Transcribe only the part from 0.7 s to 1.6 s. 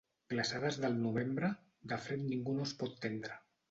del novembre,